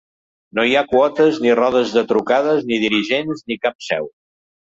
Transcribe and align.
No 0.59 0.63
hi 0.67 0.71
ha 0.77 0.81
quotes, 0.93 1.35
ni 1.43 1.51
rodes 1.59 1.93
de 1.97 2.03
trucades, 2.13 2.65
ni 2.71 2.81
dirigents, 2.87 3.45
ni 3.51 3.59
cap 3.67 3.89
seu. 3.91 4.09